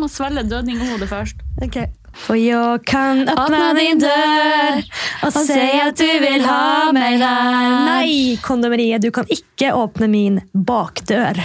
[0.00, 1.42] må svelge dødninghodet først.
[1.62, 1.90] Okay.
[2.10, 4.80] For jeg kan åpne din dør
[5.24, 7.76] og si at du vil ha meg der.
[7.86, 11.38] Nei, kondomeriet, du kan ikke åpne min bakdør.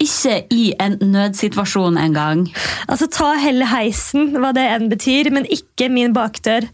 [0.00, 2.46] Ikke i en nødsituasjon engang.
[2.88, 6.68] Altså, ta heller heisen, hva det enn betyr, men ikke min bakdør.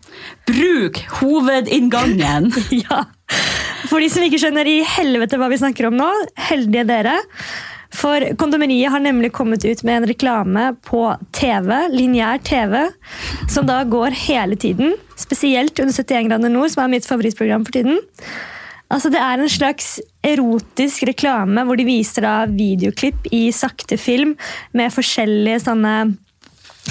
[0.48, 2.53] Bruk hovedinngangen.
[2.77, 3.07] Ja.
[3.89, 6.07] For de som ikke skjønner i helvete hva vi snakker om nå,
[6.48, 7.14] heldige dere.
[7.96, 11.02] For Kondomeriet har nemlig kommet ut med en reklame på
[11.37, 12.74] TV, lineær TV,
[13.48, 14.96] som da går hele tiden.
[15.16, 18.02] Spesielt under 71 grader nord, som er mitt favorittprogram for tiden.
[18.92, 19.96] Altså Det er en slags
[20.27, 24.37] erotisk reklame hvor de viser da videoklipp i sakte film
[24.76, 25.95] med forskjellige sånne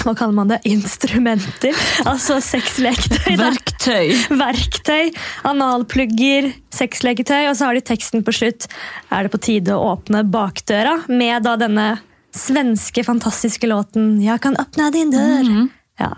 [0.04, 0.58] hva kaller man det?
[0.68, 1.76] Instrumenter.
[2.08, 3.36] Altså sexleketøy.
[3.40, 4.12] Verktøy.
[4.36, 5.12] Verktøy,
[5.48, 8.68] analplugger, sexleketøy, og så har de teksten på slutt.
[9.10, 10.98] Er det på tide å åpne bakdøra?
[11.08, 11.88] Med da denne
[12.36, 15.70] svenske, fantastiske låten 'Jeg kan åpne din dør'.
[16.00, 16.12] Ja.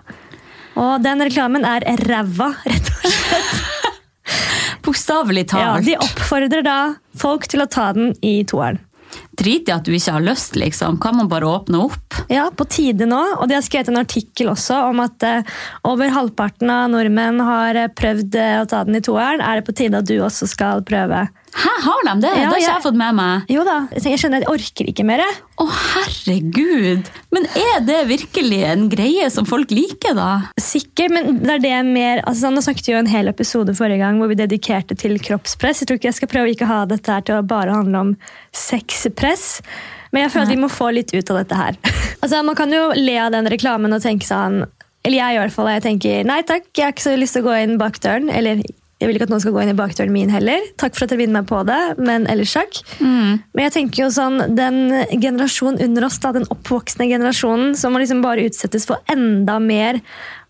[0.79, 3.55] Og den reklamen er ræva, rett og slett.
[4.85, 8.79] Bokstavelig Ja, de oppfordrer da folk til å ta den i toeren.
[9.39, 10.99] Drit i at du ikke har lyst, liksom.
[11.03, 12.17] Kan man bare åpne opp?
[12.33, 13.21] Ja, på tide nå.
[13.39, 17.79] Og de har skrevet en artikkel også om at eh, over halvparten av nordmenn har
[17.79, 19.45] eh, prøvd eh, å ta den i toeren.
[19.45, 21.29] Er det på tide at du også skal prøve?
[21.55, 22.29] Hæ, har de det?
[22.31, 23.43] Ja, det har ikke jeg- jeg fått med meg.
[23.49, 25.21] Jo da, jeg skjønner jeg orker ikke mer.
[25.25, 27.09] Å, Å, herregud!
[27.35, 30.29] Men er det virkelig en greie som folk liker, da?
[30.61, 33.99] Sikkert, men det er det mer altså, Nå snakket vi jo en hel episode forrige
[33.99, 35.81] gang hvor vi dedikerte til kroppspress.
[35.83, 37.99] Jeg tror ikke jeg skal prøve å ikke ha dette her til å bare handle
[38.07, 38.17] om
[38.55, 39.61] sexpress.
[40.13, 41.77] Men jeg føler at vi må få litt ut av dette her.
[42.23, 44.63] altså, Man kan jo le av den reklamen og tenke sånn
[45.05, 45.69] Eller jeg i hvert fall.
[45.73, 48.29] Jeg tenker nei takk, jeg har ikke så lyst til å gå inn bak døren.
[48.35, 48.63] Eller
[48.99, 50.65] jeg vil ikke at noen skal gå inn i bakdøren min heller.
[50.81, 52.81] Takk for at dere vinner meg på det, men ellers takk.
[52.99, 54.81] Men jeg tenker jo sånn, den
[55.23, 60.01] generasjonen under oss, da, den oppvoksende generasjonen, som må liksom bare utsettes for enda mer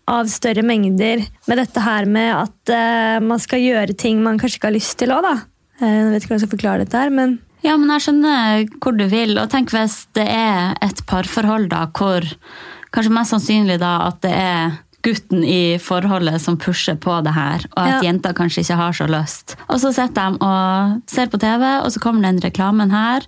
[0.09, 4.57] av større mengder med dette her med at uh, man skal gjøre ting man kanskje
[4.57, 5.35] ikke har lyst til òg, da.
[5.77, 8.65] Eh, Jeg vet ikke hvordan jeg skal forklare dette her, men Ja, men jeg skjønner
[8.79, 9.37] hvor du vil.
[9.37, 12.25] Og tenk hvis det er et parforhold da, hvor
[12.95, 17.63] kanskje mest sannsynlig da at det er gutten i forholdet som pusher på det her,
[17.75, 18.11] og at Ja.
[18.11, 19.55] jenta kanskje ikke har så lyst.
[19.69, 23.21] Og så sitter de og ser på TV, og så kommer den reklamen her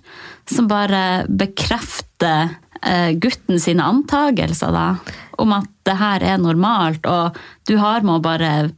[0.46, 4.96] som bare bekrefter eh, gutten sine antagelser da,
[5.38, 7.36] om at det her er normalt, og
[7.68, 8.72] du har med å bare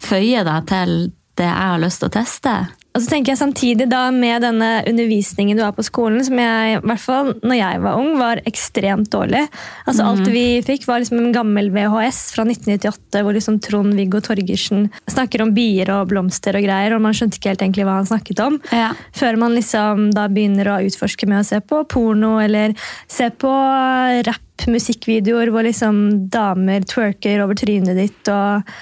[0.00, 2.52] føye deg til det jeg har lyst til å teste.
[2.96, 6.78] Og så tenker jeg samtidig da med denne undervisningen du har på skolen, som jeg,
[6.78, 9.44] i hvert fall når jeg var ung, var ekstremt dårlig.
[9.84, 14.88] Altså Alt vi fikk, var liksom en gammel VHS fra 1998, hvor liksom Trond-Viggo Torgersen
[15.06, 18.10] snakker om bier og blomster og greier, og man skjønte ikke helt egentlig hva han
[18.10, 18.58] snakket om.
[18.72, 18.90] Ja.
[19.14, 22.74] Før man liksom da begynner å utforske med å se på porno, eller
[23.06, 23.52] se på
[24.26, 28.34] rapp-musikkvideoer hvor liksom damer twerker over trynet ditt.
[28.34, 28.76] Og,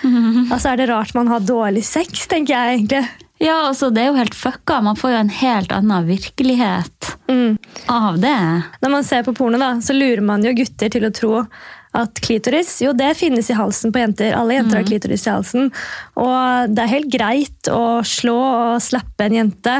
[0.46, 3.25] altså Er det rart man har dårlig sex, tenker jeg egentlig.
[3.42, 4.78] Ja, altså det er jo helt fucka.
[4.84, 7.58] Man får jo en helt annen virkelighet Mm.
[7.90, 8.36] av det.
[8.82, 11.40] Når man ser på porno, da, så lurer man jo gutter til å tro
[11.96, 14.34] at klitoris jo det finnes i halsen på jenter.
[14.36, 15.70] Alle jenter har klitoris i halsen.
[16.16, 19.76] Og det er helt greit å slå og slappe en jente.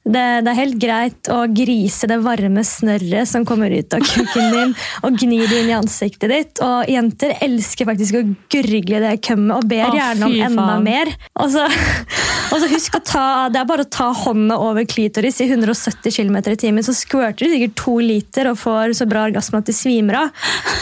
[0.00, 4.54] Det, det er helt greit å grise det varme snørret som kommer ut av kuken
[4.54, 4.72] din,
[5.04, 6.62] og gni det inn i ansiktet ditt.
[6.64, 8.22] Og jenter elsker faktisk å
[8.52, 11.12] gurgle det kømmet og ber gjerne om enda mer.
[11.36, 11.66] Og så,
[12.52, 16.16] og så husk å ta, Det er bare å ta hånda over klitoris i 170
[16.16, 19.68] km i timen, så squirter du sikkert to liter og får så bra orgasme at
[19.68, 20.34] du svimer av.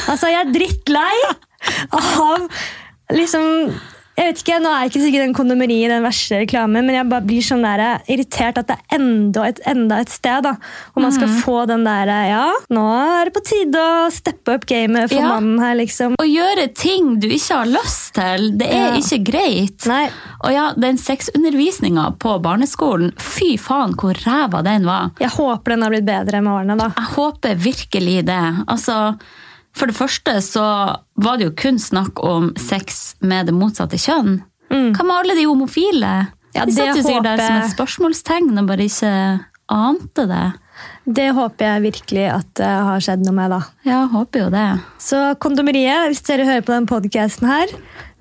[0.07, 1.15] Altså, Jeg er drittlei
[1.91, 2.47] av
[3.11, 3.73] liksom
[4.19, 7.25] jeg vet ikke, Nå er ikke sikkert den kondomeri den verste reklamen, men jeg bare
[7.29, 10.57] blir sånn der, eh, irritert at det er enda et, enda et sted da,
[10.93, 14.67] hvor man skal få den der Ja, nå er det på tide å steppe opp
[14.67, 15.29] gamet for Ja.
[15.39, 16.17] mannen her, liksom.
[16.19, 18.97] Å gjøre ting du ikke har lyst til, det er Ja.
[18.99, 19.87] ikke greit.
[19.87, 20.11] Nei,
[20.45, 25.11] Og ja, den sexundervisninga på barneskolen, fy faen hvor ræva den var.
[25.21, 26.89] Jeg håper den har blitt bedre med årene, da.
[26.97, 28.65] Jeg håper virkelig det.
[28.69, 29.19] Altså,
[29.77, 30.65] for det første så
[31.21, 34.41] var det jo kun snakk om sex med det motsatte kjønn.
[34.69, 36.15] Hva med alle de homofile?
[36.29, 36.35] Mm.
[36.57, 39.13] Ja, de det satt jo sikkert der som et spørsmålstegn og bare ikke
[39.69, 40.47] ante det.
[41.19, 43.61] Det håper jeg virkelig at det har skjedd noe med, da.
[43.89, 44.67] Ja, håper jo det.
[45.03, 47.73] Så kondomeriet, hvis dere hører på den podcasten her,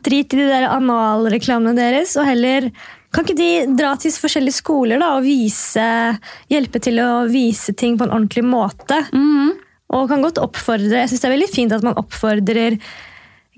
[0.05, 2.69] drit i de der analreklamene deres, og heller
[3.13, 5.85] kan ikke de dra til forskjellige skoler da, og vise,
[6.51, 8.99] hjelpe til å vise ting på en ordentlig måte?
[9.95, 12.75] Og kan godt oppfordre, jeg synes det er veldig fint at man oppfordrer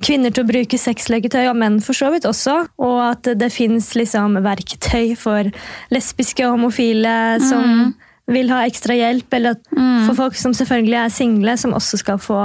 [0.03, 2.55] kvinner til å bruke sexleketøy, og menn for så vidt også.
[2.85, 5.49] Og at det fins liksom verktøy for
[5.93, 7.91] lesbiske og homofile som
[8.29, 9.71] vil ha ekstra hjelp, eller at
[10.05, 12.39] for folk som selvfølgelig er single, som også skal få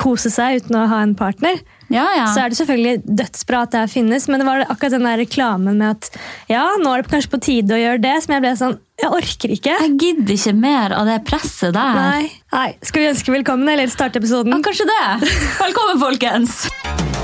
[0.00, 2.26] kose seg uten å ha en partner, Ja, ja.
[2.34, 4.28] så er det selvfølgelig dødsbra at det her finnes.
[4.28, 6.10] Men det var akkurat den der reklamen med at
[6.50, 9.12] ja, nå er det kanskje på tide å gjøre det, som jeg ble sånn Jeg
[9.14, 9.76] orker ikke.
[9.84, 12.00] Jeg gidder ikke mer av det presset der.
[12.00, 12.24] Nei.
[12.54, 12.70] Nei.
[12.82, 14.56] Skal vi ønske velkommen, eller starte episoden?
[14.56, 15.30] Ja, kanskje det.
[15.62, 17.17] Velkommen, folkens.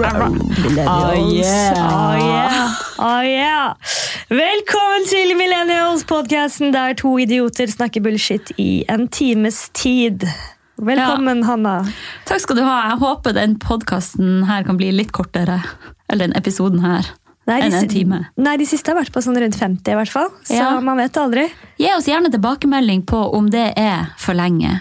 [0.00, 1.74] Oh, yeah.
[1.76, 2.74] Oh, yeah.
[2.98, 3.74] Oh, yeah.
[4.32, 10.24] Velkommen til Millennials-podkasten der to idioter snakker bullshit i en times tid.
[10.80, 11.74] Velkommen, Hanna.
[12.24, 12.78] Takk skal du ha.
[12.94, 15.58] Jeg håper den podkasten her kan bli litt kortere.
[16.08, 17.04] Eller den episoden her.
[17.50, 18.22] Nei, Enn en time.
[18.40, 20.30] nei, de siste har vært på sånn rundt 50, i hvert fall.
[20.48, 20.78] Så Ja.
[20.80, 21.50] man vet aldri.
[21.76, 24.80] Gi oss gjerne tilbakemelding på om det er for lenge.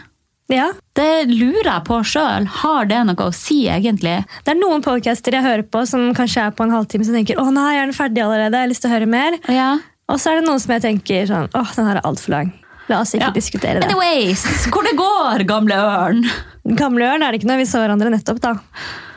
[0.50, 0.72] Ja.
[0.98, 2.48] Det lurer jeg på sjøl.
[2.64, 4.16] Har det noe å si, egentlig?
[4.46, 7.38] Det er noen podcaster jeg hører på som kanskje er på en halvtime, som tenker
[7.42, 8.58] å nei, er den ferdig allerede?
[8.58, 9.38] Jeg har lyst til å høre mer.
[9.54, 9.70] Ja.
[10.10, 12.50] Og så er det noen som jeg tenker sånn åh, den her er altfor lang.
[12.90, 13.34] La oss ikke Ja.
[13.36, 13.86] diskutere det.
[13.92, 14.42] Anyways,
[14.74, 16.24] hvor det går, gamle ørn?
[16.76, 18.56] Gamle ørn er det ikke når vi så hverandre nettopp, da.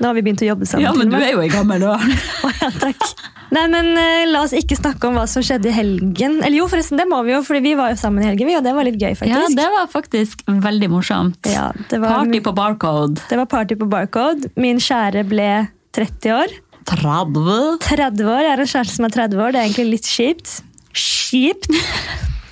[0.01, 0.85] Nå har vi begynt å jobbe sammen.
[0.85, 2.13] Ja, men du er jo ei gammel ørn.
[2.45, 3.01] Å, ja, takk.
[3.53, 6.39] Nei, men eh, La oss ikke snakke om hva som skjedde i helgen.
[6.41, 8.57] Eller jo, forresten, det må vi jo, fordi vi var jo sammen i helgen, vi,
[8.57, 9.37] og det var litt gøy, faktisk.
[9.37, 11.51] Ja, det var faktisk veldig morsomt.
[11.53, 13.21] Ja, det var, Party på Barcode.
[13.29, 14.53] det var party på Barcode.
[14.57, 15.51] Min kjære ble
[15.97, 16.55] 30 år.
[16.89, 17.79] 30.
[17.85, 19.53] 30 år, Jeg har en kjæreste som er 30 år.
[19.55, 20.55] Det er egentlig litt kjipt.
[20.93, 21.69] Kjipt!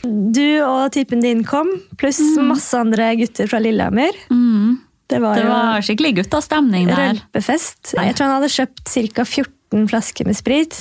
[0.05, 1.69] Du og typen din kom,
[2.01, 4.17] pluss masse andre gutter fra Lillehammer.
[4.33, 4.79] Mm.
[5.11, 7.03] Det var, Det var skikkelig guttastemning der.
[7.19, 7.95] rølpefest.
[7.99, 9.27] Jeg tror han hadde kjøpt ca.
[9.27, 10.81] 14 flasker med sprit.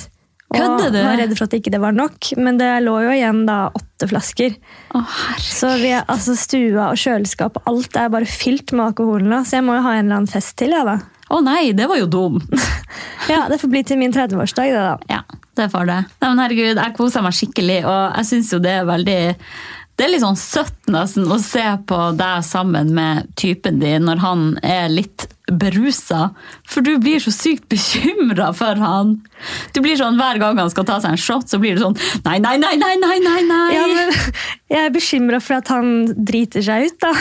[0.50, 0.86] Og du?
[0.88, 3.68] Og var redd for at ikke det var nok, men det lå jo igjen da
[3.70, 4.56] åtte flasker.
[4.98, 5.44] Å, herre.
[5.46, 9.60] Så vi, altså stua og kjøleskap og alt er bare fylt med alkohol nå, så
[9.60, 10.74] jeg må jo ha en eller annen fest til.
[10.74, 10.96] Ja, da.
[11.30, 12.50] Å nei, det var jo dumt.
[13.30, 14.72] Ja, Det får bli til min 30-årsdag.
[14.74, 14.94] det da.
[15.06, 15.20] Ja,
[15.54, 15.98] det får det.
[16.18, 19.18] Nei, men herregud, jeg koser meg skikkelig, og jeg syns jo det er veldig
[20.00, 24.22] det er litt sånn søtt nesten å se på deg sammen med typen din når
[24.22, 26.30] han er litt berusa.
[26.64, 29.18] For du blir så sykt bekymra for han.
[29.76, 31.98] Du blir sånn Hver gang han skal ta seg en shot, så blir du sånn
[32.24, 33.42] Nei, nei, nei, nei, nei, nei!
[33.50, 33.68] nei.
[33.74, 34.14] Ja, men
[34.72, 37.12] Jeg er bekymra for at han driter seg ut, da.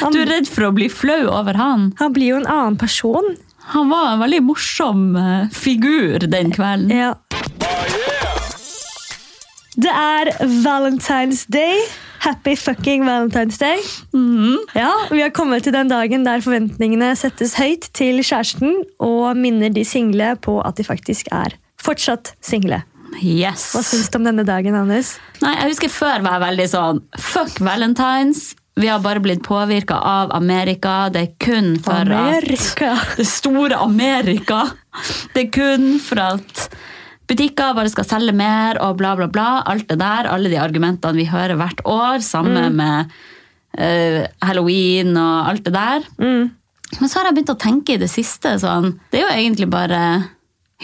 [0.00, 1.90] Han, Du er redd for å bli flau over han.
[2.00, 3.34] han blir jo en annen person.
[3.74, 6.96] Han var en veldig morsom eh, figur den kvelden.
[6.96, 7.12] Ja.
[9.74, 10.30] Det er
[10.62, 11.80] Valentine's Day.
[12.24, 13.80] Happy fucking Valentine's Day.
[14.74, 19.72] Ja, Vi har kommet til den dagen der forventningene settes høyt til kjæresten, og minner
[19.74, 22.82] de single på at de faktisk er fortsatt single.
[23.22, 23.68] Yes.
[23.74, 25.16] Hva syns du om denne dagen, Anders?
[25.42, 28.54] Nei, jeg husker før var jeg veldig sånn Fuck Valentines.
[28.80, 31.08] Vi har bare blitt påvirka av Amerika.
[31.14, 32.94] Det er kun for Amerika.
[33.04, 34.64] at Det store Amerika.
[35.34, 36.64] Det er kun for at
[37.30, 39.48] butikker bare skal selge mer og bla, bla, bla.
[39.70, 40.28] Alt det der.
[40.30, 42.20] Alle de argumentene vi hører hvert år.
[42.24, 43.14] Samme med
[43.78, 46.06] uh, halloween og alt det der.
[46.18, 46.52] Mm.
[47.00, 49.66] Men så har jeg begynt å tenke i det siste sånn Det er jo egentlig
[49.72, 50.00] bare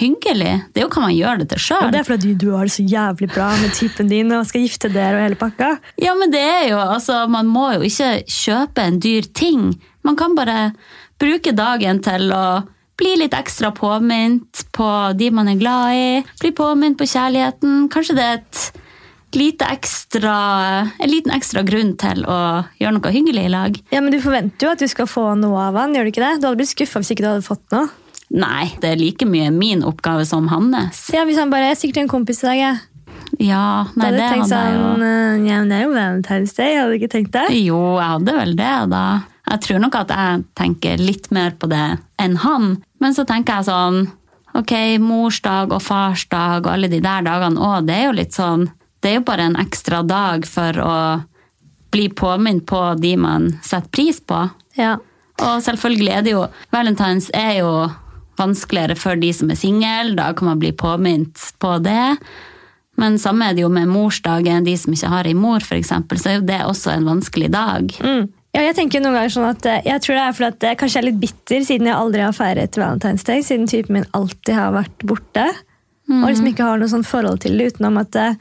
[0.01, 0.55] hyggelig.
[0.73, 1.85] Det er jo hva man gjør det til sjøl.
[1.85, 4.65] Ja, det er fordi du har det så jævlig bra med typen din og skal
[4.65, 5.71] gifte dere og hele pakka.
[6.01, 9.73] Ja, men det er jo, altså, man må jo ikke kjøpe en dyr ting.
[10.07, 10.73] Man kan bare
[11.21, 12.45] bruke dagen til å
[13.01, 14.89] bli litt ekstra påminnet på
[15.19, 16.07] de man er glad i.
[16.43, 17.89] Bli påminnet på kjærligheten.
[17.93, 18.63] Kanskje det er et
[19.39, 20.35] lite ekstra,
[20.99, 22.39] en liten ekstra grunn til å
[22.81, 23.77] gjøre noe hyggelig i lag.
[23.95, 26.25] Ja, Men du forventer jo at du skal få noe av han, gjør du ikke
[26.25, 26.33] det?
[26.43, 27.89] Du hadde blitt skuffa hvis ikke du hadde fått noe.
[28.31, 31.01] Nei, det er like mye min oppgave som hans.
[31.11, 32.77] Ja, Hvis han bare er sikkert en kompis i dag, jeg.
[33.43, 34.83] Ja, Da nei, hadde det tenkt hadde jeg jo.
[34.85, 37.47] sånn eh, Ja, men det er jo Valentine's Day, hadde du ikke tenkt det?
[37.59, 39.03] Jo, jeg hadde vel det, da.
[39.51, 41.85] Jeg tror nok at jeg tenker litt mer på det
[42.23, 42.69] enn han.
[43.01, 44.09] Men så tenker jeg sånn
[44.59, 48.65] Ok, morsdag og farsdag og alle de der dagene òg, det er jo litt sånn
[49.01, 50.97] Det er jo bare en ekstra dag for å
[51.91, 54.45] bli påminnet på de man setter pris på.
[54.79, 54.93] Ja.
[55.41, 57.73] Og selvfølgelig er det jo Valentines er jo
[58.39, 60.15] vanskeligere for de som er single.
[60.19, 62.17] Da kan man bli påminnet på det.
[63.01, 64.67] Men samme er det jo med morsdagen.
[64.67, 67.95] De som ikke har ei mor, f.eks., så er jo det også en vanskelig dag.
[68.05, 68.29] Mm.
[68.51, 70.79] Ja, jeg tenker noen ganger sånn at eh, jeg tror det er fordi at jeg
[70.81, 74.57] kanskje er litt bitter siden jeg aldri har feiret Valentine's Day, siden typen min alltid
[74.57, 75.47] har vært borte.
[76.11, 78.35] Og liksom ikke har noe sånn forhold til det utenom at eh,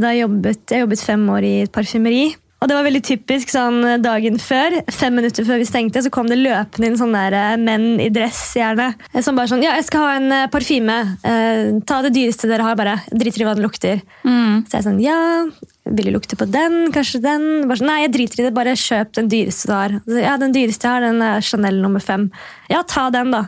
[0.00, 2.24] da jeg jobbet, jeg jobbet fem år i et parfymeri.
[2.66, 6.26] Og det var veldig typisk sånn dagen før, fem minutter før vi stengte, så kom
[6.26, 8.88] det løpende inn sånne der, eh, menn i dress, gjerne.
[9.12, 10.96] Eh, Som bare sånn Ja, jeg skal ha en eh, parfyme.
[11.22, 12.96] Eh, ta det dyreste dere har, bare.
[13.14, 14.02] Driter i hva den lukter.
[14.24, 15.46] Så jeg sånn Ja,
[15.86, 16.90] vil du lukte på den?
[16.90, 17.70] Kanskje den?
[17.70, 18.54] Sånn, Nei, jeg driter i det.
[18.56, 19.94] Bare kjøp den dyreste du har.
[20.02, 22.32] Så, ja, den dyreste jeg har, den er Chanel nummer fem.
[22.68, 23.44] Ja, ta den, da.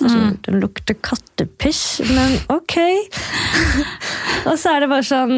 [0.00, 2.78] Så, sånn, Den lukter kattepiss, men ok.
[4.48, 5.36] og så er det bare sånn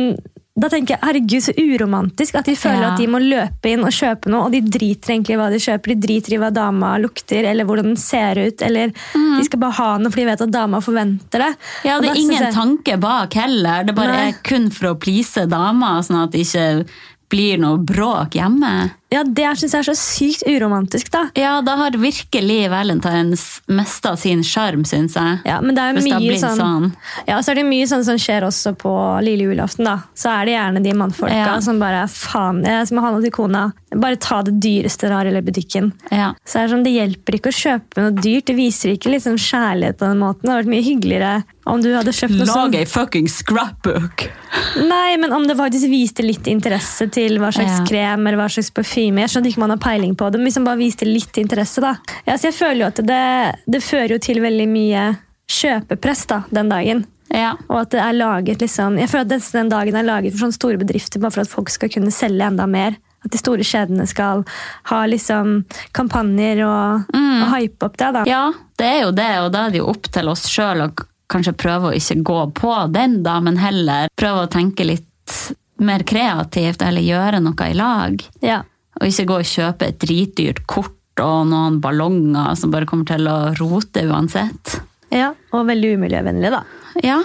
[0.57, 2.91] da tenker jeg, herregud, så uromantisk at de føler Ja.
[2.93, 5.59] at de må løpe inn og kjøpe noe, og de driter egentlig i hva de
[5.59, 5.87] kjøper.
[5.95, 9.73] De driter i hva dama lukter, eller hvordan den ser ut, eller de skal bare
[9.81, 11.57] ha noe fordi de vet at dama forventer det.
[11.85, 13.83] Ja, det er ingen jeg- tanke bak heller.
[13.85, 14.29] Det bare Nei.
[14.29, 16.87] er kun for å please dama, sånn at det ikke
[17.31, 18.93] blir noe bråk hjemme.
[19.13, 21.29] Ja, Det syns jeg er så sykt uromantisk, da.
[21.39, 25.39] Ja, da har virkelig Valentines mista sin sjarm, syns jeg.
[25.47, 26.89] Ja, men det er det mye blitt sånn, sånn.
[27.29, 29.85] Ja, så er det mye sånn som skjer også på lille julaften.
[29.85, 30.01] da.
[30.19, 31.61] Så er det gjerne de mannfolka Ja.
[31.61, 33.73] som bare faen, jeg som har noe til kona.
[33.95, 35.93] Bare ta det dyreste dere har i butikken.
[36.11, 36.33] Ja.
[36.45, 38.47] Så er det, sånn, det hjelper ikke å kjøpe noe dyrt.
[38.47, 40.43] Det viser ikke liksom kjærlighet på den måten.
[40.43, 42.75] Det hadde vært mye hyggeligere om du hadde kjøpt noe sånn.
[42.75, 44.29] ei fucking scrapbook!
[44.77, 47.85] Nei, men om det faktisk viste litt interesse til hva slags Ja.
[47.87, 49.04] krem eller hva slags parfyme.
[49.13, 51.41] Jeg skjønner ikke om man har peiling på det, men hvis man bare viste litt
[51.41, 51.97] interesse, da.
[52.25, 53.25] Ja, så jeg føler jo at det,
[53.71, 55.09] det fører jo til veldig mye
[55.51, 57.05] kjøpepress da, den dagen.
[57.35, 57.55] Ja.
[57.69, 60.57] Og at det er laget liksom, Jeg føler at den dagen er laget for sånne
[60.57, 62.99] store bedrifter bare for at folk skal kunne selge enda mer.
[63.25, 64.45] At de store kjedene skal
[64.91, 65.63] ha liksom
[65.97, 68.11] kampanjer og, og hype opp det.
[68.19, 68.25] da.
[68.29, 68.45] ja,
[68.79, 70.91] det er jo det, og da er det jo opp til oss sjøl å
[71.33, 75.39] kanskje prøve å ikke gå på den, da, men heller prøve å tenke litt
[75.81, 78.21] mer kreativt, eller gjøre noe i lag.
[78.45, 78.61] Ja.
[79.01, 83.29] Og ikke gå og kjøpe et dritdyrt kort og noen ballonger som bare kommer til
[83.31, 84.81] å rote uansett.
[85.15, 85.33] ja.
[85.55, 86.63] Og veldig umiljøvennlig, da.
[87.07, 87.21] Ja,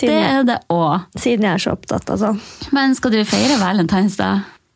[0.00, 1.04] det er det òg.
[1.20, 2.40] siden jeg er så opptatt sånn.
[2.72, 4.30] Men skal du feire Valentine's da?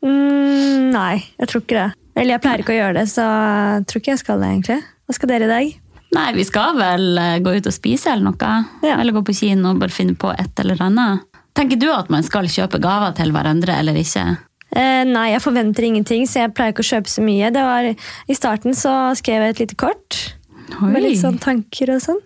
[0.04, 1.88] Mm, nei, jeg tror ikke det.
[2.16, 4.78] Eller jeg pleier ikke å gjøre det, så jeg tror ikke jeg skal det, egentlig.
[5.06, 5.72] Hva skal dere i dag?
[6.16, 8.52] Nei, vi skal vel eh, gå ut og spise eller noe.
[8.82, 8.96] Ja.
[8.98, 11.26] Eller gå på kino og bare finne på et eller annet.
[11.56, 14.24] Tenker du at man skal kjøpe gaver til hverandre eller ikke?
[14.70, 17.50] Eh, nei, jeg forventer ingenting, så jeg pleier ikke å kjøpe så mye.
[17.54, 20.20] Det var, I starten så skrev jeg et lite kort
[20.78, 22.20] med litt sånn tanker og sånn.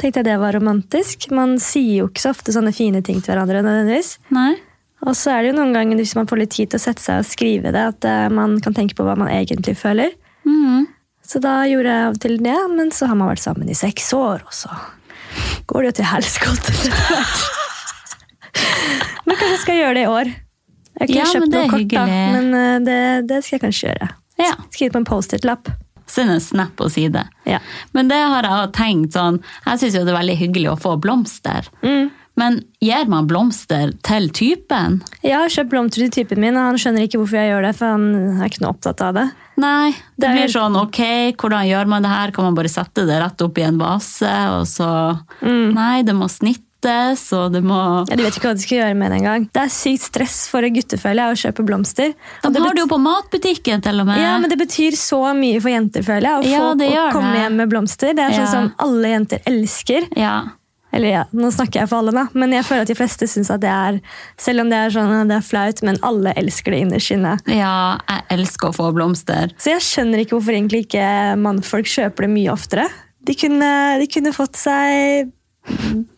[0.00, 1.28] Tenkte jeg det var romantisk.
[1.34, 3.62] Man sier jo ikke så ofte sånne fine ting til hverandre.
[3.64, 4.16] nødvendigvis.
[4.34, 4.56] Nei?
[5.06, 7.04] Og så er det jo noen ganger hvis man får litt tid til å sette
[7.04, 10.16] seg og skrive det, at eh, man kan tenke på hva man egentlig føler.
[10.48, 10.88] Mm.
[11.26, 13.76] Så da gjorde jeg av og til det, men så har man vært sammen i
[13.76, 14.70] seks år, og så
[15.66, 16.74] går det jo til helskotte.
[19.26, 20.28] Men kanskje jeg skal gjøre det i år.
[20.96, 23.90] Jeg har ikke Ja, kjøpt noe kort, da, men eh, det, det skal jeg kanskje
[23.90, 24.12] gjøre.
[24.40, 24.52] Ja.
[24.72, 25.72] Skrive på en Post-It-lapp.
[26.06, 27.24] Send en snap og si det.
[27.48, 27.58] Ja.
[27.96, 30.94] Men det har jeg tenkt sånn Jeg syns jo det er veldig hyggelig å få
[31.02, 31.66] blomster.
[31.82, 32.12] Mm.
[32.36, 35.00] Men gir man blomster til typen?
[35.24, 37.70] Jeg har kjøpt blomster til typen min, og han skjønner ikke hvorfor jeg gjør det,
[37.78, 38.04] for han
[38.36, 39.24] er ikke noe opptatt av det.
[39.64, 41.00] Nei, det, blir sånn ok,
[41.40, 42.34] hvordan gjør man det her?
[42.36, 44.90] Kan man bare sette det rett opp i en vase, og så
[45.40, 47.78] Nei, det må snittes, og det må
[48.08, 49.46] Ja, de vet ikke hva de skal gjøre med det engang.
[49.52, 52.12] Det er sykt stress for en guttefølge å kjøpe blomster.
[52.44, 54.20] De det har det jo på matbutikken, til og med.
[54.20, 56.36] Ja, men det betyr så mye for jenter, føler jeg.
[56.36, 57.40] Å, Ja, få, å komme det.
[57.42, 58.14] hjem med blomster.
[58.14, 60.06] Det er sånn som alle jenter elsker.
[60.16, 60.36] Ja.
[60.96, 62.22] Eller ja, nå snakker jeg for alle, da.
[62.38, 63.98] Men jeg føler at de fleste syns at det er
[64.40, 67.34] Selv om det er sånn, det er flaut, men alle elsker det innerst inne.
[67.50, 69.50] ja, jeg elsker å få blomster.
[69.58, 71.08] Så jeg skjønner ikke hvorfor egentlig ikke
[71.42, 72.86] mannfolk kjøper det mye oftere.
[73.26, 75.32] De kunne, de kunne fått seg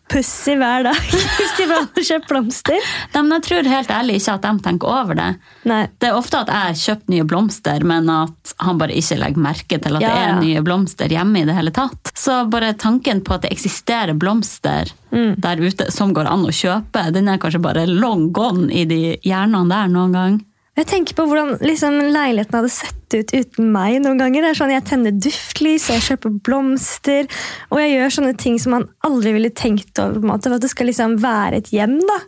[0.09, 0.97] pussy hver dag
[1.37, 2.87] hvis de bare hadde kjøpt blomster.
[3.13, 5.27] De, men jeg tror helt ærlig ikke at de tenker over det.
[5.69, 5.79] Nei.
[6.01, 9.43] Det er ofte at jeg har kjøpt nye blomster, men at han bare ikke legger
[9.45, 10.39] merke til at Ja, det er ja.
[10.41, 12.11] nye blomster hjemme i det hele tatt.
[12.17, 15.31] Så bare tanken på at det eksisterer blomster Mm.
[15.41, 19.15] der ute som går an å kjøpe, den er kanskje bare long gone i de
[19.25, 20.35] hjernene der noen gang.
[20.77, 24.45] Jeg tenker på hvordan liksom, leiligheten hadde sett ut uten meg noen ganger.
[24.45, 27.27] Det er sånn, Jeg tenner duftlys, jeg kjøper blomster,
[27.71, 30.19] og jeg gjør sånne ting som man aldri ville tenkt over.
[30.19, 31.97] på en måte, For at det skal liksom være et hjem.
[31.99, 32.19] da.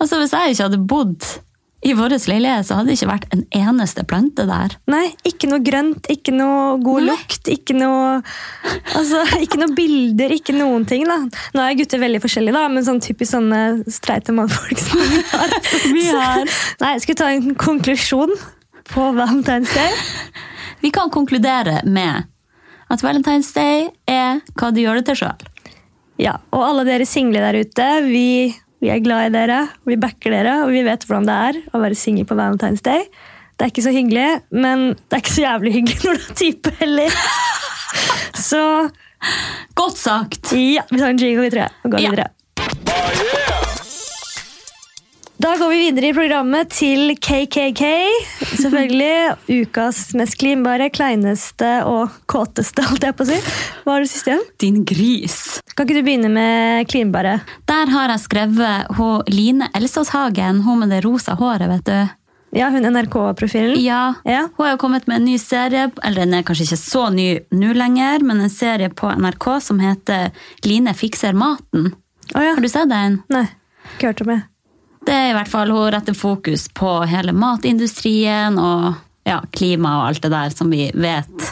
[0.00, 1.24] Altså Hvis jeg ikke hadde bodd
[1.80, 4.74] i vår leilighet, så hadde det ikke vært en eneste plante der.
[4.92, 7.14] Nei, Ikke noe grønt, ikke noe god Nei.
[7.14, 8.18] lukt, ikke noe
[8.98, 11.06] altså, ikke noe bilder, ikke noen ting.
[11.08, 11.16] da.
[11.56, 15.56] Nå er gutter veldig forskjellige, da, men sånn typisk sånne streite mannfolk som vi har.
[15.96, 16.44] Vi har.
[16.82, 18.32] Nei, Skal vi ta en konklusjon
[18.90, 19.96] på Valentine's Day?
[20.84, 22.28] Vi kan konkludere med
[22.90, 25.48] at Valentine's Day er hva du gjør det til sjøl.
[26.20, 30.32] Ja, og alle dere single der ute, vi, vi er glad i dere, vi backer
[30.32, 33.04] dere, og vi vet hvordan det er å være singel på Valentine's Day.
[33.60, 36.36] Det er ikke så hyggelig, men det er ikke så jævlig hyggelig når du har
[36.40, 37.16] type heller.
[38.40, 38.60] Så
[39.76, 40.52] Godt sagt!
[40.56, 42.28] ja, vi tar en jingle, vi jeg, og går Ja.
[45.40, 47.80] Da går vi videre i programmet til KKK.
[48.60, 53.38] Selvfølgelig ukas mest klinbare, kleineste og kåteste, holdt jeg på å si.
[53.86, 54.42] Hva har du sist igjen?
[54.60, 55.38] Din gris.
[55.72, 57.38] Kan ikke du begynne med klinbare?
[57.70, 62.12] Der har jeg skrevet hun Line Elsåshagen, hun med det rosa håret, vet du.
[62.60, 63.80] Ja, hun NRK-profilen.
[63.80, 64.42] Ja, Ja.
[64.58, 67.28] Hun har jo kommet med en ny serie, eller den er kanskje ikke så ny
[67.54, 70.34] nå lenger, men en serie på NRK som heter
[70.68, 71.94] Line fikser maten.
[72.34, 72.54] Å ja.
[72.58, 73.22] Har du sett den?
[73.32, 73.46] Nei,
[73.94, 74.40] ikke hørt om det.
[75.06, 78.92] Det er i hvert fall Hun retter fokus på hele matindustrien og
[79.28, 81.50] ja, klima og alt det der som vi vet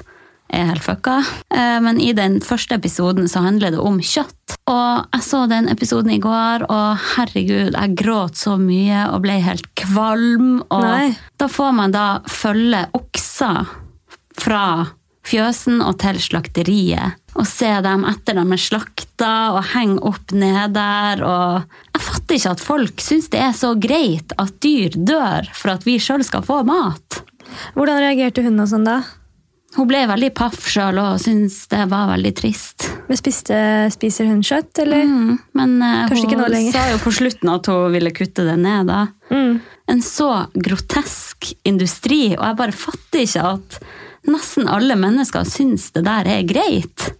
[0.48, 1.18] er helt fucka.
[1.54, 4.56] Eh, Men i den første episoden så handler det om kjøtt.
[4.68, 9.38] Og jeg så den episoden i går, og herregud, jeg gråt så mye og ble
[9.44, 10.62] helt kvalm.
[10.70, 11.16] Og Nei.
[11.40, 13.68] da får man da følge okser
[14.38, 14.64] fra
[15.28, 17.18] fjøsen og til slakteriet.
[17.38, 21.22] Og se dem etter de er slakta og henge opp ned der.
[21.22, 21.87] Og
[22.28, 25.96] fatter ikke at folk syns det er så greit at dyr dør for at vi
[25.96, 27.22] sjøl skal få mat.
[27.72, 29.00] Hvordan reagerte hun og sånn da?
[29.76, 32.84] Hun ble veldig paff sjøl og syntes det var veldig trist.
[33.08, 33.56] Men spiste,
[33.94, 35.08] spiser hun kjøtt, eller?
[35.08, 38.88] Mm, men eh, Kanskje hun sa jo på slutten at hun ville kutte det ned.
[38.92, 39.06] da.
[39.32, 39.60] Mm.
[39.88, 43.78] En så grotesk industri, og jeg bare fatter ikke at
[44.28, 47.12] nesten alle mennesker syns det der er greit.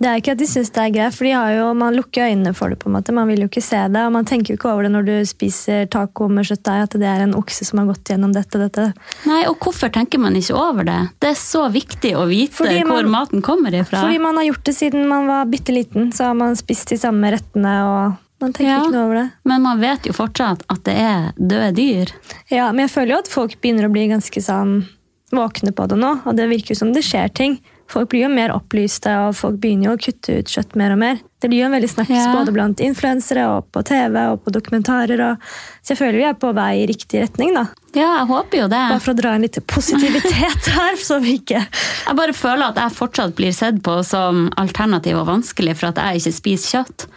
[0.00, 2.70] Det er ikke at de syns det er greit, for jo, man lukker øynene for
[2.70, 2.78] det.
[2.78, 3.12] på en måte.
[3.12, 5.16] Man vil jo ikke se det, og man tenker jo ikke over det når du
[5.28, 8.86] spiser taco med kjøttdeig, at det er en okse som har gått gjennom dette dette.
[9.26, 10.96] Nei, og hvorfor tenker man ikke over det?
[11.20, 14.00] Det er så viktig å vite Fordi hvor man- maten kommer ifra.
[14.00, 16.96] Fordi man har gjort det siden man var bitte liten, så har man spist de
[16.96, 18.78] samme rettene, og man tenker Ja.
[18.80, 19.32] ikke noe over det.
[19.44, 22.08] Men man vet jo fortsatt at det er døde dyr.
[22.48, 24.86] Ja, Men jeg føler jo at folk begynner å bli ganske sånn
[25.32, 27.60] våkne på det nå, og det virker jo som det skjer ting.
[27.90, 31.00] Folk blir jo mer opplyste, og folk begynner jo å kutte ut kjøtt mer og
[31.02, 31.16] mer.
[31.42, 32.28] Det blir jo en veldig snakks Ja.
[32.36, 35.18] både blant influensere og på TV og på dokumentarer.
[35.24, 35.48] Og
[35.82, 37.64] så jeg føler vi er på vei i riktig retning, da.
[37.96, 38.82] Ja, jeg håper jo det.
[38.92, 42.76] Bare for å dra en litt positivitet her, så vi ikke Jeg bare føler at
[42.78, 47.08] jeg fortsatt blir sett på som alternativ og vanskelig for at jeg ikke spiser kjøtt.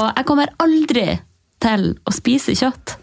[0.00, 1.06] Og jeg kommer aldri
[1.60, 2.98] til å spise kjøtt.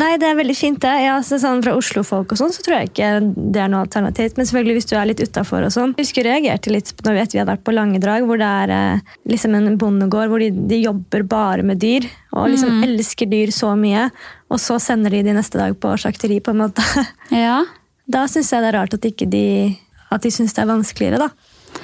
[0.00, 0.92] Nei, det er veldig fint, det.
[1.04, 4.38] Ja, så sånn Fra Oslo-folk og sånn, så tror jeg ikke det er noe alternativt.
[4.38, 5.92] Men selvfølgelig hvis du er litt utafor og sånn.
[5.98, 9.16] Jeg husker jeg reagerte litt når vi, hadde vært på Langedrag, hvor det er eh,
[9.28, 12.08] liksom en bondegård hvor de, de jobber bare med dyr.
[12.32, 14.08] Og liksom elsker dyr så mye.
[14.48, 16.86] Og så sender de de neste dag på slakteri, på en måte.
[17.34, 17.60] Ja.
[18.08, 19.44] Da syns jeg det er rart at ikke de
[20.08, 21.28] at de syns det er vanskeligere, da.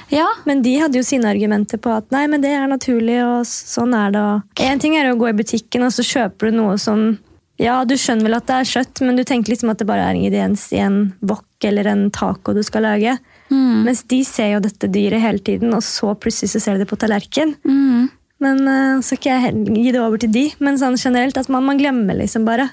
[0.09, 0.25] Ja.
[0.45, 3.93] Men de hadde jo sine argumenter på at nei, men det er naturlig, og sånn
[3.97, 4.25] er det.
[4.65, 7.11] Én ting er å gå i butikken, og så kjøper du noe som
[7.61, 10.09] Ja, du skjønner vel at det er kjøtt, men du tenker liksom at det bare
[10.09, 13.15] er ingrediens i en wok eller en taco du skal lage.
[13.85, 16.91] Mens de ser jo dette dyret hele tiden, og så plutselig så ser de det
[16.91, 17.55] på tallerken.
[17.63, 18.09] Mm.
[18.43, 21.63] Men uh, så skal jeg gi det over til de, men sånn generelt at man,
[21.69, 22.67] man glemmer liksom bare.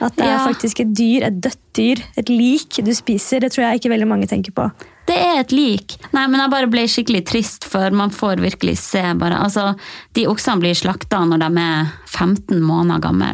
[0.00, 3.42] At det er faktisk et dyr, et dødt dyr, et lik du spiser.
[3.42, 4.68] Det tror jeg ikke veldig mange tenker på.
[5.10, 5.96] Det er et lik.
[6.14, 9.72] Nei, men jeg bare ble skikkelig trist, for man får virkelig se bare Altså,
[10.14, 13.32] de oksene blir slakta når de er 15 måneder gamle.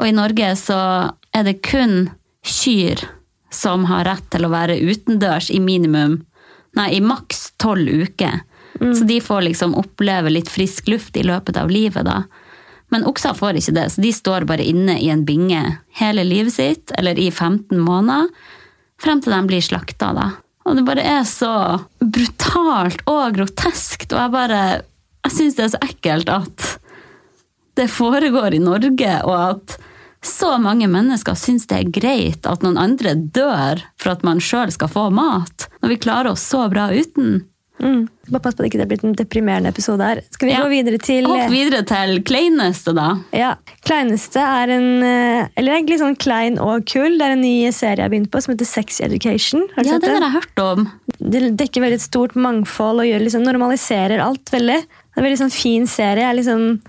[0.00, 0.80] Og i Norge så
[1.36, 2.08] er det kun
[2.46, 3.02] kyr
[3.52, 6.22] som har rett til å være utendørs i minimum
[6.78, 8.44] Nei, i maks tolv uker.
[8.78, 12.20] Så de får liksom oppleve litt frisk luft i løpet av livet, da.
[12.94, 15.62] Men okser får ikke det, så de står bare inne i en binge
[15.98, 18.30] hele livet sitt, eller i 15 måneder,
[19.02, 20.28] frem til de blir slakta, da.
[20.66, 21.52] Og det bare er så
[21.98, 24.62] brutalt og groteskt, og jeg bare
[25.20, 26.66] Jeg syns det er så ekkelt at
[27.76, 29.74] det foregår i Norge, og at
[30.22, 34.70] så mange mennesker syns det er greit at noen andre dør for at man sjøl
[34.74, 37.46] skal få mat, når vi klarer oss så bra uten.
[37.80, 38.02] Mm.
[38.28, 40.18] Bare pass på at det ikke blir en deprimerende episode her.
[40.36, 40.60] Skal vi Ja.
[40.60, 43.06] gå videre til Hopp videre til kleineste, da.
[43.32, 43.54] Ja,
[43.88, 47.16] Kleineste er en eh, Eller egentlig sånn klein og kul.
[47.16, 49.64] Det er en ny serie jeg har begynt på som heter Sex Education.
[49.74, 50.22] Har du Ja, sett den den?
[50.22, 50.92] har jeg hørt om.
[51.30, 54.76] Det dekker veldig et stort mangfold og gjør, liksom, normaliserer alt veldig.
[54.84, 56.20] Det er en veldig sånn fin serie.
[56.20, 56.82] Jeg er liksom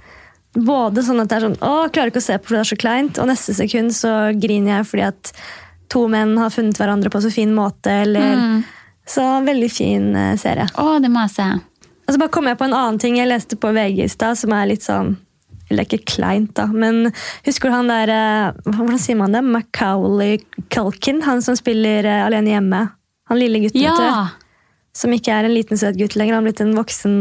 [0.53, 2.61] både sånn at det er sånn Å, jeg klarer ikke å se på for det
[2.65, 3.19] er så kleint.
[3.23, 5.31] Og neste sekund så griner jeg fordi at
[5.91, 7.91] to menn har funnet hverandre på så fin måte.
[8.05, 8.61] Eller,
[9.07, 10.67] Så veldig fin eh, serie.
[10.79, 11.47] Å, det må jeg se.
[12.07, 14.37] Og så bare kom jeg på en annen ting jeg leste på VG i stad,
[14.39, 15.13] som er litt sånn
[15.71, 17.11] Eller ikke kleint, da, men
[17.45, 19.41] husker du han der eh, Hvordan sier man det?
[19.47, 20.39] Macaulay
[20.73, 21.21] Culkin?
[21.23, 22.81] Han som spiller eh, Alene hjemme.
[23.31, 24.25] Han lille gutten, vet Ja!
[24.27, 24.47] du.
[24.99, 27.13] Som ikke er en liten søt gutt lenger, han har blitt en voksen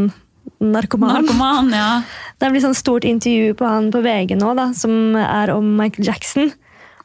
[0.60, 1.20] narkoman.
[1.20, 1.90] Narkoman, ja.
[2.40, 6.06] Det blir sånn stort intervju på han på VG nå, da, som er om Michael
[6.08, 6.50] Jackson.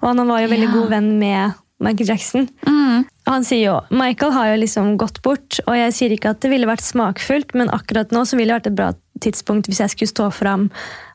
[0.02, 0.74] Og han var jo veldig Ja.
[0.80, 2.48] god venn med Michael Jackson.
[2.66, 3.06] Mm.
[3.28, 6.52] Han sier jo Michael har jo liksom gått bort, og jeg sier ikke at det
[6.54, 9.90] ville vært smakfullt, men akkurat nå så ville det vært et bra tidspunkt, hvis jeg
[9.92, 10.70] skulle stå fram,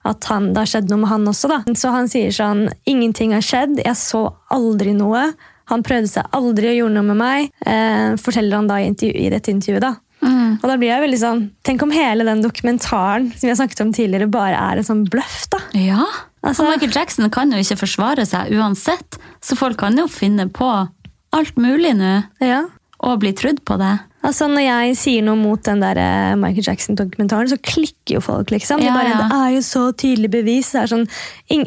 [0.04, 1.48] at han, det har skjedd noe med han også.
[1.48, 1.62] da.
[1.74, 3.78] Så han sier sånn Ingenting har skjedd.
[3.84, 5.32] Jeg så aldri noe.
[5.70, 7.50] Han prøvde seg aldri og gjorde noe med meg.
[7.64, 9.80] Eh, forteller han da i, intervju, i dette intervjuet.
[9.80, 9.94] da.
[10.22, 13.80] Og da blir jeg veldig sånn, Tenk om hele den dokumentaren som vi har snakket
[13.80, 15.48] om tidligere, bare er en sånn bløff.
[15.50, 15.58] da.
[15.72, 16.04] Ja.
[16.44, 20.50] Altså- Og Michael Jackson kan jo ikke forsvare seg uansett, så folk kan jo finne
[20.50, 20.88] på
[21.32, 22.64] alt mulig nå, Ja.
[23.00, 24.00] og bli trudd på det.
[24.22, 28.50] Altså Når jeg sier noe mot den der eh, Michael Jackson-dokumentaren, så klikker jo folk.
[28.52, 28.78] liksom.
[28.82, 29.28] De Ja, bare, ja.
[29.30, 30.72] Det er jo så tydelig bevis.
[30.74, 31.06] Sånn,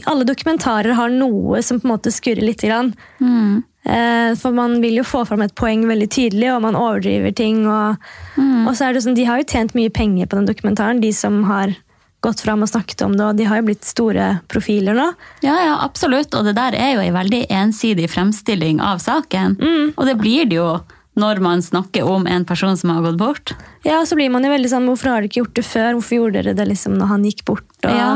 [0.06, 2.62] alle dokumentarer har noe som på en måte skurrer litt.
[2.62, 2.94] Grann.
[3.20, 3.63] Mm.
[3.86, 7.66] Eh, for man vil jo få fram et poeng veldig tydelig, og man overdriver ting.
[7.68, 7.98] Og,
[8.38, 8.68] Mm.
[8.68, 11.12] og så er det sånn, De har jo tjent mye penger på den dokumentaren, de
[11.12, 11.76] som har
[12.22, 13.26] gått fram og snakket om det.
[13.26, 15.13] og De har jo blitt store profiler nå.
[15.42, 16.34] Ja, ja, absolutt.
[16.38, 19.58] Og det der er jo en veldig ensidig fremstilling av saken.
[19.60, 19.94] Mm.
[19.98, 20.80] Og det blir det jo
[21.19, 23.54] når man snakker om en person som har gått bort.
[23.86, 25.89] Ja, og så blir man jo veldig sånn, Hvorfor har dere ikke gjort det før?
[25.97, 27.67] Hvorfor gjorde dere det liksom når han gikk bort?
[27.86, 28.13] Og Ja.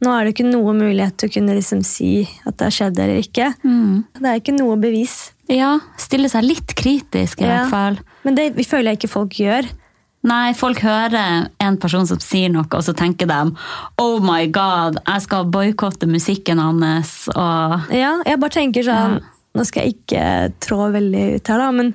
[0.00, 2.98] Nå er det ikke noe mulighet til å kunne liksom si at det har skjedd
[3.02, 3.48] eller ikke.
[3.64, 4.04] Mm.
[4.14, 5.32] Det er ikke noe bevis.
[5.50, 7.64] Ja, stille seg litt kritisk i Ja.
[7.64, 7.98] hvert fall.
[8.22, 9.66] Men det føler jeg ikke folk gjør.
[10.22, 13.56] Nei, folk hører en person som sier noe, og så tenker de
[13.98, 17.28] Oh my god, jeg skal boikotte musikken hans.
[17.34, 19.34] Og Ja, jeg bare tenker sånn, Ja.
[19.56, 21.94] Nå skal jeg ikke trå veldig ut her, da, men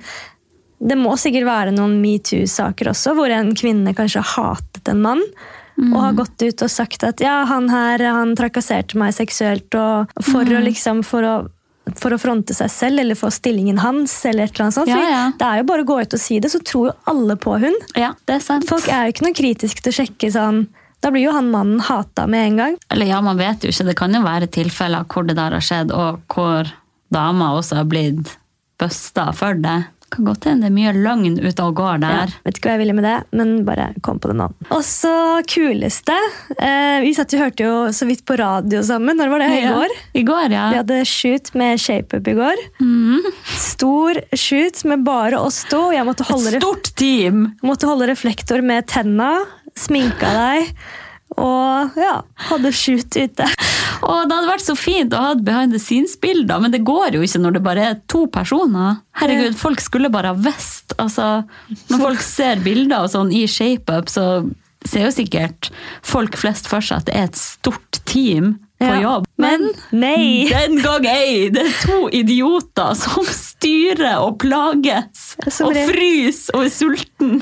[0.84, 5.22] det må sikkert være noen metoo-saker også, hvor en kvinne kanskje har hatet en mann.
[5.74, 9.74] Og har gått ut og sagt at ja, han her han trakasserte meg seksuelt.
[9.74, 14.14] Og for, å, liksom, for, å, for å fronte seg selv eller få stillingen hans.
[14.28, 14.92] eller et eller annet sånt.
[14.92, 15.24] Ja, ja.
[15.40, 17.56] Det er jo bare å gå ut og si det, så tror jo alle på
[17.64, 17.74] hun.
[17.98, 18.68] ja, det er sant.
[18.70, 20.66] Folk er jo ikke noe kritiske til å sjekke sånn
[21.04, 22.78] Da blir jo han mannen hata med en gang.
[22.94, 23.88] Eller ja, man vet jo ikke.
[23.90, 26.70] Det kan jo være tilfeller hvor det der har skjedd, og hvor
[27.12, 28.30] dama også har blitt
[28.80, 29.80] busta for det.
[30.12, 32.82] Kan godt hende det er mye løgn ute og går Ja, vet ikke hva jeg
[32.84, 34.46] ville med det, men bare kom på det nå.
[34.70, 35.12] Og så
[35.50, 36.14] kuleste.
[36.58, 39.16] Eh, vi satt jo, hørte jo så vidt på radio sammen.
[39.18, 39.50] Når var det?
[39.56, 39.72] I Ja.
[39.74, 39.96] går?
[40.14, 40.68] I går, ja.
[40.70, 42.62] Vi hadde shoot med ShapeUp i går.
[43.58, 45.90] Stor shoot med bare oss to.
[45.94, 47.56] Jeg måtte holde, Et stort team!
[47.62, 49.38] måtte holde reflektor med tenna.
[49.74, 50.70] Sminka deg.
[51.40, 53.48] Og ja, hadde shoot ute.
[54.04, 57.22] Og det hadde vært så fint å ha behind the scenes-bilder, men det går jo
[57.24, 58.98] ikke når det bare er to personer.
[59.20, 60.92] Herregud, folk skulle bare ha visst.
[61.00, 61.30] Altså,
[61.88, 64.26] når folk ser bilder og sånn i ShapeUp, så
[64.84, 65.70] ser jo sikkert
[66.04, 68.98] folk flest for seg at det er et stort team på Ja.
[69.00, 69.24] jobb.
[69.40, 70.44] Men nei!
[70.52, 71.48] Den gang ei!
[71.54, 77.38] Det er to idioter som styrer og plages og fryser og er sulten.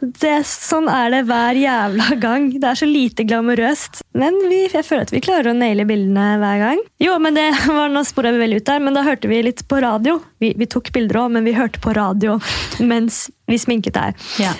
[0.00, 2.48] Det, sånn er det hver jævla gang.
[2.52, 4.02] Det er så lite glamorøst.
[4.18, 6.84] Men vi, jeg føler at vi klarer å naile bildene hver gang.
[7.02, 9.64] Jo, men det var Nå spora vi veldig ut der, men da hørte vi litt
[9.70, 10.18] på radio.
[10.42, 12.38] Vi, vi tok bilder òg, men vi hørte på radio
[12.92, 14.16] mens vi sminket der.
[14.42, 14.54] Ja.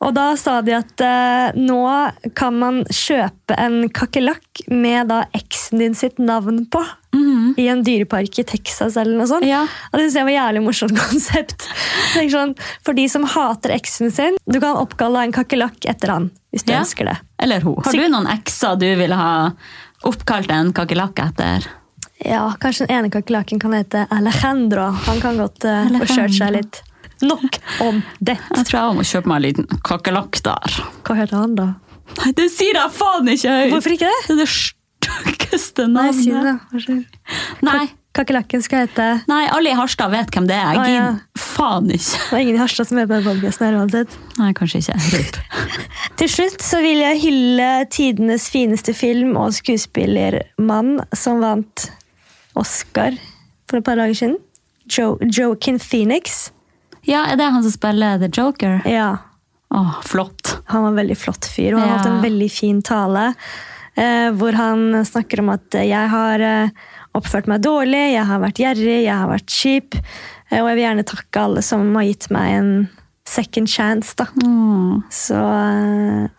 [0.00, 1.82] Og da sa de at eh, nå
[2.38, 6.80] kan man kjøpe en kakerlakk med da eksen din sitt navn på.
[7.60, 9.46] I en dyrepark i Texas eller noe sånt.
[9.48, 9.62] Ja.
[9.90, 11.66] Og det synes jeg var jævlig morsomt konsept.
[12.32, 12.54] Sånn,
[12.86, 16.30] for de som hater eksen sin, du kan oppkalle en kakerlakk etter han.
[16.54, 16.80] Hvis du Ja.
[16.84, 17.16] ønsker det.
[17.42, 17.76] Eller hun.
[17.84, 19.32] Har du noen ekser du ville ha
[20.08, 21.66] oppkalt en kakerlakk etter?
[22.24, 24.90] Ja, Kanskje den ene kakerlakken kan hete Alejandro.
[25.06, 26.82] Han kan godt uh, få kjørt seg litt.
[27.24, 28.36] Nok om det.
[28.56, 30.76] Jeg tror jeg må kjøpe meg en liten kakerlakk der.
[31.06, 31.68] Hva heter han, da?
[32.20, 33.72] Nei, det sier jeg faen ikke høyt!
[33.74, 34.36] Hvorfor ikke det?
[34.40, 34.52] Det er
[35.80, 36.14] det navnet.
[36.14, 36.58] Nei, si det.
[36.72, 36.96] Vær så.
[37.66, 37.86] Nei,
[38.16, 40.74] Kakerlakken skal hete nei, alle i Harstad vet hvem det er.
[40.74, 41.38] Jeg ah, ja.
[41.38, 42.18] faen ikke.
[42.18, 44.16] Det er ingen i Harstad som hører på den podcasten her uansett.
[44.40, 45.44] Nei, kanskje ikke.
[46.20, 51.86] Til slutt så vil jeg hylle tidenes fineste film og skuespillermann som vant
[52.58, 53.14] Oscar
[53.70, 54.38] for et par dager siden.
[54.90, 56.48] Jo Joaquin Phoenix.
[57.06, 58.80] Ja, er det han som spiller The Joker?
[58.88, 59.10] Ja,
[59.70, 60.56] Åh, flott.
[60.66, 61.92] Han var en veldig flott fyr, og han Ja.
[61.94, 63.28] holdt en veldig fin tale.
[64.00, 66.70] Eh, hvor han snakker om at eh, jeg har eh,
[67.18, 69.98] oppført meg dårlig, jeg har vært gjerrig, jeg har vært kjip.
[70.50, 72.70] Og jeg vil gjerne takke alle som har gitt meg en
[73.30, 74.14] second chance.
[74.18, 74.24] da.
[74.42, 75.02] Mm.
[75.14, 75.36] Så,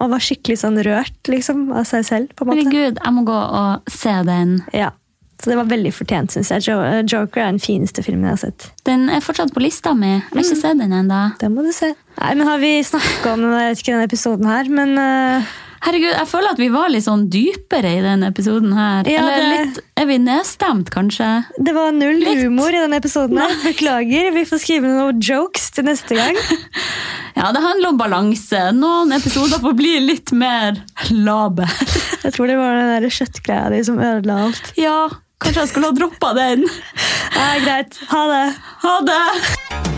[0.01, 2.33] og var skikkelig sånn rørt liksom, av seg selv.
[2.35, 2.65] på en måte.
[2.65, 4.57] Herregud, jeg må gå og se den.
[4.75, 4.89] Ja.
[5.41, 6.67] Så det var veldig fortjent, syns jeg.
[7.09, 8.67] Joker er den fineste filmen jeg har sett.
[8.85, 10.11] Den er fortsatt på lista mi.
[10.19, 10.61] Jeg har ikke Mm.
[10.61, 11.21] sett den ennå.
[11.41, 11.93] Den må du se.
[12.19, 15.43] Nei, men Har vi snakka om jeg vet ikke denne episoden her, men eh,
[15.81, 19.07] Herregud, jeg føler at vi var litt sånn dypere i den episoden her.
[19.09, 21.45] Ja, Eller det- litt Er vi nedstemt, kanskje?
[21.57, 22.43] det var null Litt.
[22.43, 23.37] humor i denne episoden.
[23.41, 23.49] her.
[23.63, 24.31] Beklager.
[24.33, 26.35] Vi får skrive noen jokes til neste gang.
[27.33, 28.59] Ja, det handler om balanse.
[28.75, 30.75] Noen episoder får bli litt mer
[31.09, 31.65] laber.
[32.25, 34.73] Jeg tror det var den der kjøttgreia di som ødela alt.
[34.77, 35.07] Ja,
[35.41, 36.67] kanskje jeg skulle ha droppa den.
[37.37, 37.97] Nei, greit.
[38.11, 38.43] Ha det.
[38.83, 39.90] Ha det!